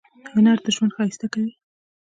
هنر 0.33 0.57
ژوند 0.75 0.95
ښایسته 0.95 1.27
کوي 1.33 1.51